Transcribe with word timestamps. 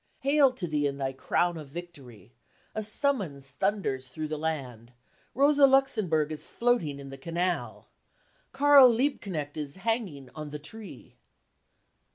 Hail 0.21 0.51
to 0.53 0.65
thee 0.65 0.87
in 0.87 0.97
thy 0.97 1.13
crown 1.13 1.57
of 1.57 1.67
victory. 1.67 2.33
A 2.73 2.81
summons 2.81 3.51
thunders 3.51 4.09
through 4.09 4.29
the 4.29 4.35
land 4.39 4.93
* 5.13 5.35
Rosa 5.35 5.67
Luxemburg 5.67 6.31
is 6.31 6.47
floating 6.47 6.99
in 6.99 7.09
the 7.09 7.19
canal: 7.19 7.87
Karl 8.51 8.89
Liebknecht 8.89 9.57
is 9.57 9.75
hanging 9.85 10.31
on 10.33 10.49
the... 10.49 10.57
tree 10.57 11.17